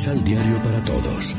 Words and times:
Misal 0.00 0.24
Diario 0.24 0.56
para 0.62 0.82
Todos. 0.82 1.36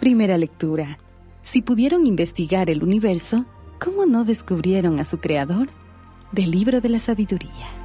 Primera 0.00 0.36
lectura. 0.36 0.98
Si 1.42 1.62
pudieron 1.62 2.08
investigar 2.08 2.70
el 2.70 2.82
universo, 2.82 3.46
¿cómo 3.78 4.04
no 4.04 4.24
descubrieron 4.24 4.98
a 4.98 5.04
su 5.04 5.20
creador? 5.20 5.68
Del 6.32 6.50
libro 6.50 6.80
de 6.80 6.88
la 6.88 6.98
sabiduría. 6.98 7.81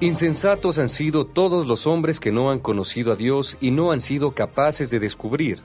Insensatos 0.00 0.78
han 0.78 0.90
sido 0.90 1.24
todos 1.24 1.66
los 1.66 1.86
hombres 1.86 2.20
que 2.20 2.30
no 2.30 2.50
han 2.50 2.58
conocido 2.58 3.12
a 3.12 3.16
Dios 3.16 3.56
y 3.62 3.70
no 3.70 3.92
han 3.92 4.02
sido 4.02 4.32
capaces 4.32 4.90
de 4.90 5.00
descubrir, 5.00 5.62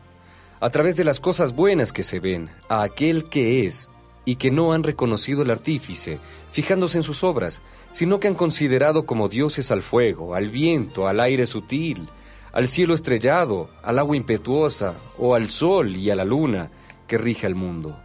a 0.61 0.69
través 0.69 0.95
de 0.95 1.03
las 1.03 1.19
cosas 1.19 1.53
buenas 1.53 1.91
que 1.91 2.01
se 2.01 2.21
ven, 2.21 2.49
a 2.69 2.81
aquel 2.83 3.25
que 3.25 3.65
es, 3.65 3.89
y 4.23 4.37
que 4.37 4.49
no 4.49 4.71
han 4.71 4.83
reconocido 4.83 5.41
el 5.41 5.51
artífice, 5.51 6.17
fijándose 6.49 6.97
en 6.97 7.03
sus 7.03 7.25
obras, 7.25 7.61
sino 7.89 8.21
que 8.21 8.29
han 8.29 8.35
considerado 8.35 9.05
como 9.05 9.27
dioses 9.27 9.69
al 9.69 9.81
fuego, 9.81 10.33
al 10.33 10.49
viento, 10.49 11.09
al 11.09 11.19
aire 11.19 11.45
sutil, 11.45 12.07
al 12.53 12.69
cielo 12.69 12.93
estrellado, 12.93 13.69
al 13.83 13.99
agua 13.99 14.15
impetuosa, 14.15 14.93
o 15.17 15.35
al 15.35 15.49
sol 15.49 15.97
y 15.97 16.09
a 16.09 16.15
la 16.15 16.23
luna, 16.23 16.71
que 17.05 17.17
rige 17.17 17.47
al 17.47 17.55
mundo. 17.55 17.97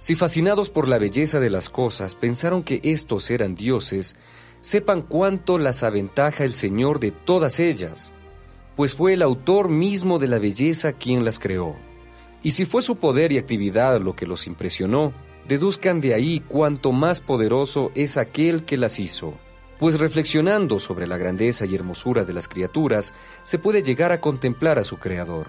Si 0.00 0.16
fascinados 0.16 0.68
por 0.68 0.88
la 0.88 0.98
belleza 0.98 1.38
de 1.38 1.50
las 1.50 1.68
cosas 1.68 2.16
pensaron 2.16 2.64
que 2.64 2.80
estos 2.82 3.30
eran 3.30 3.54
dioses, 3.54 4.16
sepan 4.60 5.02
cuánto 5.02 5.58
las 5.58 5.82
aventaja 5.82 6.44
el 6.44 6.54
Señor 6.54 7.00
de 7.00 7.10
todas 7.10 7.60
ellas, 7.60 8.12
pues 8.76 8.94
fue 8.94 9.14
el 9.14 9.22
autor 9.22 9.68
mismo 9.68 10.18
de 10.18 10.28
la 10.28 10.38
belleza 10.38 10.92
quien 10.92 11.24
las 11.24 11.38
creó. 11.38 11.76
Y 12.42 12.52
si 12.52 12.64
fue 12.64 12.82
su 12.82 12.96
poder 12.96 13.32
y 13.32 13.38
actividad 13.38 14.00
lo 14.00 14.16
que 14.16 14.26
los 14.26 14.46
impresionó, 14.46 15.12
deduzcan 15.46 16.00
de 16.00 16.14
ahí 16.14 16.40
cuánto 16.40 16.92
más 16.92 17.20
poderoso 17.20 17.90
es 17.94 18.16
aquel 18.16 18.64
que 18.64 18.76
las 18.76 18.98
hizo. 18.98 19.34
Pues 19.78 19.98
reflexionando 19.98 20.78
sobre 20.78 21.06
la 21.06 21.16
grandeza 21.16 21.66
y 21.66 21.74
hermosura 21.74 22.24
de 22.24 22.34
las 22.34 22.48
criaturas, 22.48 23.14
se 23.44 23.58
puede 23.58 23.82
llegar 23.82 24.12
a 24.12 24.20
contemplar 24.20 24.78
a 24.78 24.84
su 24.84 24.98
Creador. 24.98 25.48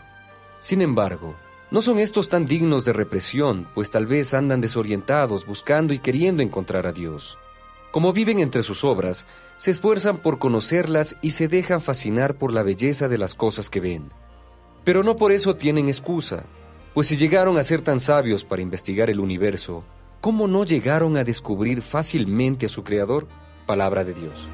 Sin 0.60 0.82
embargo, 0.82 1.36
no 1.70 1.82
son 1.82 2.00
estos 2.00 2.30
tan 2.30 2.46
dignos 2.46 2.84
de 2.86 2.94
represión, 2.94 3.68
pues 3.74 3.92
tal 3.92 4.08
vez 4.08 4.34
andan 4.34 4.62
desorientados 4.62 5.46
buscando 5.46 5.94
y 5.94 6.00
queriendo 6.00 6.44
encontrar 6.44 6.88
a 6.88 6.92
Dios. 6.92 7.38
Como 7.92 8.14
viven 8.14 8.40
entre 8.40 8.64
sus 8.64 8.86
obras, 8.86 9.26
se 9.58 9.70
esfuerzan 9.70 10.18
por 10.18 10.40
conocerlas 10.40 11.18
y 11.22 11.32
se 11.32 11.50
dejan 11.50 11.82
fascinar 11.82 12.36
por 12.36 12.54
la 12.54 12.64
belleza 12.64 13.10
de 13.10 13.18
las 13.18 13.36
cosas 13.36 13.70
que 13.70 13.82
ven. 13.82 14.10
Pero 14.86 15.04
no 15.04 15.18
por 15.18 15.34
eso 15.34 15.56
tienen 15.56 15.90
excusa, 15.90 16.46
pues 16.94 17.08
si 17.08 17.18
llegaron 17.18 17.58
a 17.58 17.64
ser 17.64 17.82
tan 17.82 18.00
sabios 18.00 18.46
para 18.46 18.62
investigar 18.62 19.10
el 19.10 19.20
universo, 19.20 19.84
¿cómo 20.22 20.48
no 20.48 20.64
llegaron 20.64 21.18
a 21.18 21.26
descubrir 21.26 21.82
fácilmente 21.82 22.66
a 22.66 22.70
su 22.70 22.84
Creador? 22.84 23.28
Palabra 23.66 24.06
de 24.06 24.14
Dios. 24.14 24.48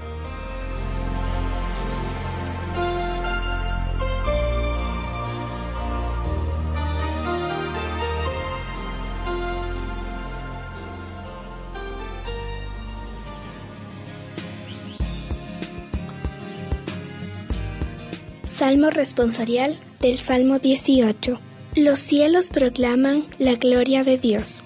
Salmo 18.58 18.90
responsorial 18.90 19.76
del 20.00 20.18
Salmo 20.18 20.58
18. 20.58 21.38
Los 21.76 22.00
cielos 22.00 22.50
proclaman 22.50 23.28
la 23.38 23.54
gloria 23.54 24.04
de 24.04 24.18
Dios. 24.18 24.64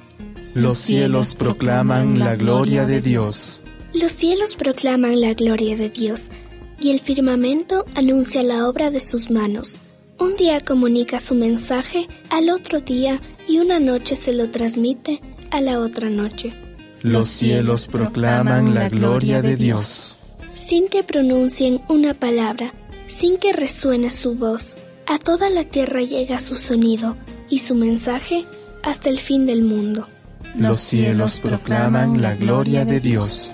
Los 0.53 0.77
cielos 0.77 1.35
proclaman 1.35 2.17
la 2.17 2.37
gloria 2.37 2.85
de 2.85 3.01
Dios. 3.01 3.59
Los 3.93 4.13
cielos 4.13 4.55
proclaman 4.55 5.19
la 5.19 5.33
gloria 5.33 5.75
de 5.75 5.89
Dios, 5.89 6.31
y 6.79 6.91
el 6.91 7.01
firmamento 7.01 7.83
anuncia 7.93 8.43
la 8.43 8.69
obra 8.69 8.91
de 8.91 9.01
sus 9.01 9.29
manos. 9.29 9.81
Un 10.19 10.37
día 10.37 10.61
comunica 10.61 11.19
su 11.19 11.35
mensaje 11.35 12.07
al 12.29 12.49
otro 12.49 12.79
día 12.79 13.19
y 13.45 13.57
una 13.57 13.81
noche 13.81 14.15
se 14.15 14.31
lo 14.31 14.49
transmite 14.49 15.19
a 15.49 15.59
la 15.59 15.81
otra 15.81 16.09
noche. 16.09 16.53
Los 17.01 17.27
cielos 17.27 17.89
proclaman 17.89 18.73
la 18.73 18.87
gloria 18.87 19.41
de 19.41 19.57
Dios. 19.57 20.17
Sin 20.55 20.87
que 20.87 21.03
pronuncien 21.03 21.81
una 21.89 22.13
palabra, 22.13 22.71
sin 23.11 23.35
que 23.37 23.51
resuene 23.51 24.09
su 24.09 24.35
voz, 24.35 24.77
a 25.05 25.19
toda 25.19 25.49
la 25.49 25.65
tierra 25.65 26.01
llega 26.01 26.39
su 26.39 26.55
sonido 26.55 27.17
y 27.49 27.59
su 27.59 27.75
mensaje 27.75 28.45
hasta 28.83 29.09
el 29.09 29.19
fin 29.19 29.45
del 29.45 29.63
mundo. 29.63 30.07
Los 30.55 30.79
cielos 30.79 31.39
proclaman 31.41 32.21
la 32.21 32.35
gloria 32.35 32.85
de 32.85 33.01
Dios. 33.01 33.51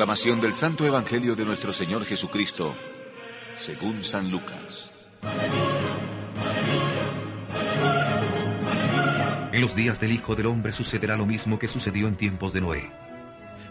Proclamación 0.00 0.40
del 0.40 0.54
Santo 0.54 0.86
Evangelio 0.86 1.36
de 1.36 1.44
nuestro 1.44 1.74
Señor 1.74 2.06
Jesucristo 2.06 2.74
según 3.58 4.02
San 4.02 4.30
Lucas. 4.30 4.90
En 9.52 9.60
los 9.60 9.74
días 9.74 10.00
del 10.00 10.12
Hijo 10.12 10.34
del 10.34 10.46
Hombre 10.46 10.72
sucederá 10.72 11.18
lo 11.18 11.26
mismo 11.26 11.58
que 11.58 11.68
sucedió 11.68 12.08
en 12.08 12.16
tiempos 12.16 12.54
de 12.54 12.62
Noé. 12.62 12.90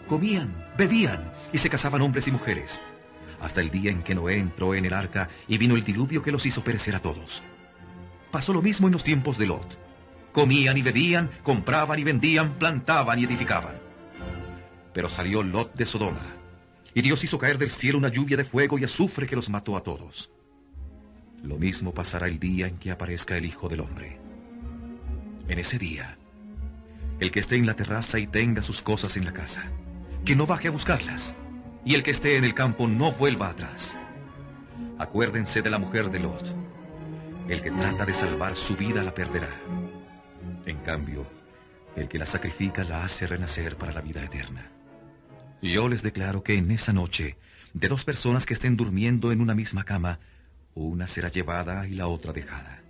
Comían, 0.06 0.54
bebían 0.78 1.32
y 1.52 1.58
se 1.58 1.68
casaban 1.68 2.00
hombres 2.00 2.28
y 2.28 2.30
mujeres, 2.30 2.80
hasta 3.40 3.60
el 3.60 3.72
día 3.72 3.90
en 3.90 4.04
que 4.04 4.14
Noé 4.14 4.38
entró 4.38 4.76
en 4.76 4.84
el 4.84 4.94
arca 4.94 5.28
y 5.48 5.58
vino 5.58 5.74
el 5.74 5.82
diluvio 5.82 6.22
que 6.22 6.30
los 6.30 6.46
hizo 6.46 6.62
perecer 6.62 6.94
a 6.94 7.02
todos. 7.02 7.42
Pasó 8.30 8.52
lo 8.52 8.62
mismo 8.62 8.86
en 8.86 8.92
los 8.92 9.02
tiempos 9.02 9.36
de 9.36 9.48
Lot. 9.48 9.76
Comían 10.30 10.76
y 10.76 10.82
bebían, 10.82 11.28
compraban 11.42 11.98
y 11.98 12.04
vendían, 12.04 12.56
plantaban 12.56 13.18
y 13.18 13.24
edificaban. 13.24 13.89
Pero 14.92 15.08
salió 15.08 15.42
Lot 15.42 15.74
de 15.74 15.86
Sodoma 15.86 16.40
y 16.94 17.02
Dios 17.02 17.22
hizo 17.24 17.38
caer 17.38 17.58
del 17.58 17.70
cielo 17.70 17.98
una 17.98 18.08
lluvia 18.08 18.36
de 18.36 18.44
fuego 18.44 18.78
y 18.78 18.84
azufre 18.84 19.26
que 19.26 19.36
los 19.36 19.48
mató 19.48 19.76
a 19.76 19.82
todos. 19.82 20.30
Lo 21.42 21.56
mismo 21.56 21.94
pasará 21.94 22.26
el 22.26 22.38
día 22.38 22.66
en 22.66 22.78
que 22.78 22.90
aparezca 22.90 23.36
el 23.36 23.46
Hijo 23.46 23.68
del 23.68 23.80
Hombre. 23.80 24.18
En 25.48 25.58
ese 25.58 25.78
día, 25.78 26.18
el 27.18 27.30
que 27.30 27.40
esté 27.40 27.56
en 27.56 27.66
la 27.66 27.74
terraza 27.74 28.18
y 28.18 28.26
tenga 28.26 28.62
sus 28.62 28.82
cosas 28.82 29.16
en 29.16 29.24
la 29.24 29.32
casa, 29.32 29.64
que 30.24 30.36
no 30.36 30.46
baje 30.46 30.68
a 30.68 30.72
buscarlas, 30.72 31.34
y 31.84 31.94
el 31.94 32.02
que 32.02 32.10
esté 32.10 32.36
en 32.36 32.44
el 32.44 32.54
campo 32.54 32.86
no 32.88 33.12
vuelva 33.12 33.48
atrás. 33.48 33.96
Acuérdense 34.98 35.62
de 35.62 35.70
la 35.70 35.78
mujer 35.78 36.10
de 36.10 36.20
Lot. 36.20 36.54
El 37.48 37.62
que 37.62 37.70
trata 37.70 38.04
de 38.04 38.14
salvar 38.14 38.54
su 38.54 38.76
vida 38.76 39.02
la 39.02 39.14
perderá. 39.14 39.50
En 40.66 40.76
cambio, 40.78 41.26
el 41.96 42.06
que 42.06 42.18
la 42.18 42.26
sacrifica 42.26 42.84
la 42.84 43.04
hace 43.04 43.26
renacer 43.26 43.76
para 43.76 43.92
la 43.92 44.02
vida 44.02 44.22
eterna. 44.22 44.70
Yo 45.62 45.88
les 45.88 46.02
declaro 46.02 46.42
que 46.42 46.54
en 46.54 46.70
esa 46.70 46.92
noche, 46.92 47.36
de 47.74 47.88
dos 47.88 48.04
personas 48.04 48.46
que 48.46 48.54
estén 48.54 48.76
durmiendo 48.76 49.30
en 49.30 49.40
una 49.40 49.54
misma 49.54 49.84
cama, 49.84 50.18
una 50.74 51.06
será 51.06 51.28
llevada 51.28 51.86
y 51.86 51.92
la 51.92 52.06
otra 52.06 52.32
dejada. 52.32 52.82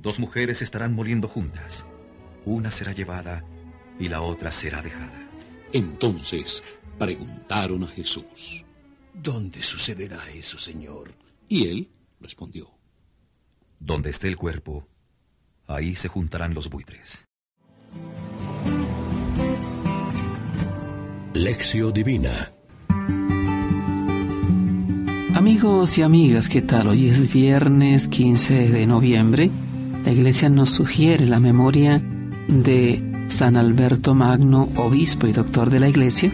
Dos 0.00 0.18
mujeres 0.18 0.62
estarán 0.62 0.94
moliendo 0.94 1.26
juntas. 1.26 1.86
Una 2.44 2.70
será 2.70 2.92
llevada 2.92 3.44
y 3.98 4.08
la 4.08 4.20
otra 4.20 4.52
será 4.52 4.82
dejada. 4.82 5.26
Entonces 5.72 6.62
preguntaron 6.98 7.84
a 7.84 7.88
Jesús, 7.88 8.64
¿Dónde 9.14 9.62
sucederá 9.62 10.30
eso, 10.30 10.58
Señor? 10.58 11.14
Y 11.48 11.68
él 11.68 11.90
respondió, 12.20 12.70
Donde 13.80 14.10
esté 14.10 14.28
el 14.28 14.36
cuerpo, 14.36 14.86
ahí 15.66 15.96
se 15.96 16.08
juntarán 16.08 16.54
los 16.54 16.68
buitres. 16.68 17.25
Lección 21.36 21.92
Divina 21.92 22.50
Amigos 25.34 25.98
y 25.98 26.02
amigas, 26.02 26.48
¿qué 26.48 26.62
tal? 26.62 26.88
Hoy 26.88 27.08
es 27.08 27.30
viernes 27.30 28.08
15 28.08 28.70
de 28.70 28.86
noviembre. 28.86 29.50
La 30.06 30.12
iglesia 30.12 30.48
nos 30.48 30.70
sugiere 30.70 31.26
la 31.26 31.38
memoria 31.38 32.00
de 32.48 33.02
San 33.28 33.58
Alberto 33.58 34.14
Magno, 34.14 34.70
obispo 34.76 35.26
y 35.26 35.32
doctor 35.32 35.68
de 35.68 35.80
la 35.80 35.90
iglesia. 35.90 36.32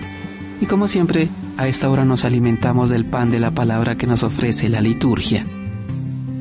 Y 0.60 0.66
como 0.66 0.86
siempre, 0.86 1.28
a 1.56 1.66
esta 1.66 1.90
hora 1.90 2.04
nos 2.04 2.24
alimentamos 2.24 2.88
del 2.88 3.04
pan 3.04 3.32
de 3.32 3.40
la 3.40 3.50
palabra 3.50 3.96
que 3.96 4.06
nos 4.06 4.22
ofrece 4.22 4.68
la 4.68 4.80
liturgia. 4.80 5.44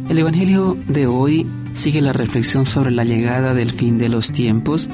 El 0.08 0.20
Evangelio 0.20 0.78
de 0.88 1.08
hoy 1.08 1.48
sigue 1.74 2.00
la 2.00 2.14
reflexión 2.14 2.68
sobre 2.68 2.92
la 2.92 3.06
llegada 3.06 3.56
del 3.56 3.72
fin 3.72 3.98
de 3.98 4.10
los 4.10 4.32
tiempos 4.32 4.88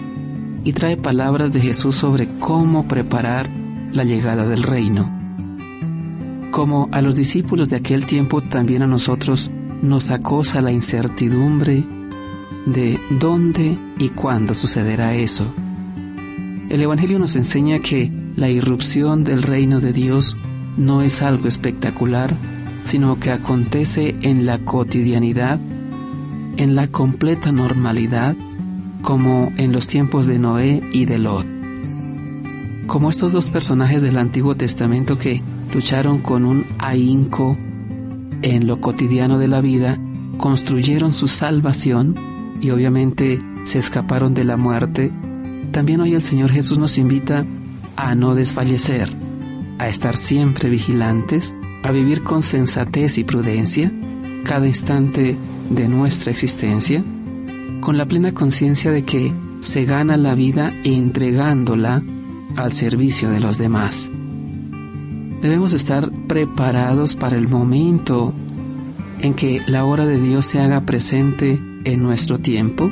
y 0.64 0.74
trae 0.74 0.98
palabras 0.98 1.52
de 1.52 1.62
Jesús 1.62 1.96
sobre 1.96 2.28
cómo 2.40 2.88
preparar 2.88 3.50
la 3.92 4.04
llegada 4.04 4.48
del 4.48 4.64
reino. 4.64 5.14
como 6.52 6.90
a 6.92 7.02
los 7.04 7.14
discípulos 7.14 7.70
de 7.70 7.76
aquel 7.76 8.08
tiempo, 8.08 8.42
también 8.42 8.82
a 8.82 8.88
nosotros 8.88 9.52
nos 9.84 10.10
acosa 10.10 10.60
la 10.60 10.72
incertidumbre 10.72 11.84
de 12.66 13.00
dónde 13.20 13.78
y 14.00 14.10
cuándo 14.10 14.56
sucederá 14.56 15.14
eso. 15.14 15.46
El 16.70 16.82
Evangelio 16.82 17.20
nos 17.20 17.36
enseña 17.36 17.80
que 17.80 18.12
la 18.36 18.50
irrupción 18.50 19.24
del 19.24 19.44
reino 19.44 19.80
de 19.80 19.94
Dios 19.94 20.36
no 20.78 21.02
es 21.02 21.22
algo 21.22 21.48
espectacular, 21.48 22.34
sino 22.86 23.20
que 23.20 23.32
acontece 23.32 24.16
en 24.22 24.46
la 24.46 24.60
cotidianidad, 24.60 25.60
en 26.58 26.76
la 26.76 26.88
completa 26.88 27.52
normalidad, 27.52 28.36
como 29.02 29.52
en 29.58 29.72
los 29.72 29.88
tiempos 29.88 30.28
de 30.28 30.40
Noé 30.40 30.82
y 30.92 31.06
de 31.06 31.20
Lot. 31.20 31.46
Como 32.88 33.10
estos 33.10 33.32
dos 33.32 33.50
personajes 33.50 34.02
del 34.02 34.18
Antiguo 34.18 34.56
Testamento 34.56 35.18
que 35.18 35.42
lucharon 35.74 36.20
con 36.20 36.46
un 36.46 36.66
ahínco 36.80 37.58
en 38.42 38.68
lo 38.68 38.80
cotidiano 38.80 39.40
de 39.40 39.48
la 39.48 39.62
vida, 39.62 40.00
construyeron 40.38 41.12
su 41.12 41.28
salvación 41.28 42.16
y 42.62 42.70
obviamente 42.70 43.42
se 43.66 43.80
escaparon 43.80 44.34
de 44.34 44.46
la 44.46 44.58
muerte, 44.58 45.12
también 45.72 46.02
hoy 46.02 46.14
el 46.14 46.22
Señor 46.22 46.52
Jesús 46.52 46.78
nos 46.78 46.98
invita 46.98 47.46
a 47.96 48.16
no 48.16 48.36
desfallecer, 48.36 49.10
a 49.80 49.90
estar 49.90 50.16
siempre 50.16 50.70
vigilantes, 50.70 51.54
a 51.84 51.92
vivir 51.92 52.24
con 52.24 52.44
sensatez 52.44 53.18
y 53.18 53.24
prudencia 53.24 53.92
cada 54.46 54.66
instante 54.66 55.38
de 55.70 55.88
nuestra 55.88 56.32
existencia, 56.32 57.04
con 57.88 57.98
la 57.98 58.06
plena 58.06 58.34
conciencia 58.34 58.92
de 58.92 59.04
que 59.04 59.34
se 59.62 59.86
gana 59.86 60.18
la 60.18 60.36
vida 60.36 60.74
entregándola 60.84 62.04
al 62.58 62.74
servicio 62.74 63.30
de 63.30 63.40
los 63.40 63.58
demás. 63.58 64.12
Debemos 65.42 65.72
estar 65.72 66.12
preparados 66.28 67.16
para 67.16 67.38
el 67.38 67.48
momento 67.48 68.34
en 69.22 69.36
que 69.36 69.62
la 69.68 69.86
hora 69.86 70.06
de 70.06 70.20
Dios 70.20 70.48
se 70.48 70.60
haga 70.60 70.82
presente 70.82 71.62
en 71.86 72.04
nuestro 72.04 72.40
tiempo, 72.40 72.92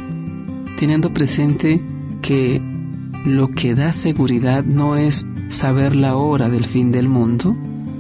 teniendo 0.80 1.14
presente 1.14 1.82
que 2.22 2.62
lo 3.26 3.50
que 3.50 3.76
da 3.76 3.92
seguridad 3.92 4.64
no 4.64 4.96
es 4.96 5.26
saber 5.50 5.94
la 5.94 6.16
hora 6.16 6.48
del 6.48 6.64
fin 6.64 6.94
del 6.94 7.10
mundo, 7.10 7.54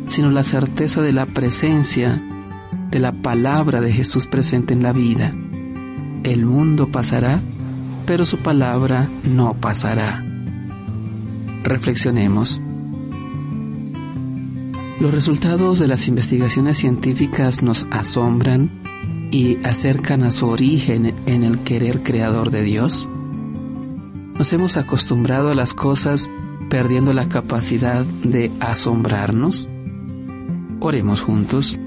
sino 0.08 0.32
la 0.32 0.44
certeza 0.44 1.02
de 1.02 1.12
la 1.12 1.26
presencia 1.26 2.22
de 2.90 3.00
la 3.00 3.12
palabra 3.12 3.82
de 3.82 3.92
Jesús 3.92 4.28
presente 4.28 4.74
en 4.74 4.82
la 4.82 4.94
vida. 4.94 5.34
El 6.26 6.48
mundo 6.48 6.88
pasará, 6.88 7.40
pero 8.08 8.26
su 8.26 8.40
palabra 8.40 9.08
no 9.26 9.54
pasará. 9.54 10.26
Reflexionemos. 11.64 12.60
Los 15.00 15.14
resultados 15.14 15.78
de 15.78 15.88
las 15.88 16.08
investigaciones 16.08 16.78
científicas 16.78 17.62
nos 17.62 17.86
asombran 17.92 18.72
y 19.30 19.64
acercan 19.64 20.24
a 20.24 20.32
su 20.32 20.48
origen 20.48 21.14
en 21.28 21.44
el 21.44 21.60
querer 21.60 22.02
creador 22.02 22.50
de 22.50 22.64
Dios. 22.64 23.08
Nos 24.36 24.52
hemos 24.52 24.78
acostumbrado 24.78 25.52
a 25.52 25.56
las 25.56 25.76
cosas 25.76 26.28
perdiendo 26.72 27.14
la 27.14 27.30
capacidad 27.30 28.04
de 28.24 28.52
asombrarnos. 28.60 29.68
Oremos 30.80 31.22
juntos. 31.22 31.78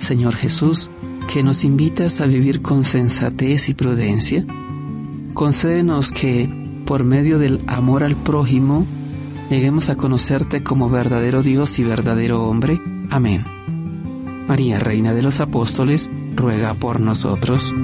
Señor 0.00 0.36
Jesús, 0.36 0.90
que 1.32 1.42
nos 1.42 1.64
invitas 1.64 2.20
a 2.20 2.26
vivir 2.26 2.62
con 2.62 2.84
sensatez 2.84 3.68
y 3.68 3.74
prudencia, 3.74 4.44
concédenos 5.34 6.12
que, 6.12 6.48
por 6.86 7.04
medio 7.04 7.38
del 7.38 7.60
amor 7.66 8.02
al 8.02 8.16
prójimo, 8.16 8.86
lleguemos 9.50 9.88
a 9.88 9.96
conocerte 9.96 10.62
como 10.62 10.88
verdadero 10.88 11.42
Dios 11.42 11.78
y 11.78 11.84
verdadero 11.84 12.44
hombre. 12.44 12.80
Amén. 13.10 13.44
María, 14.48 14.78
Reina 14.78 15.14
de 15.14 15.22
los 15.22 15.40
Apóstoles, 15.40 16.10
ruega 16.34 16.74
por 16.74 17.00
nosotros. 17.00 17.74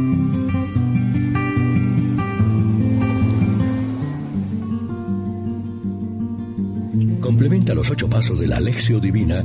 Complementa 7.20 7.74
los 7.74 7.90
ocho 7.90 8.08
pasos 8.08 8.38
de 8.38 8.46
la 8.46 8.56
Alexio 8.58 9.00
Divina 9.00 9.44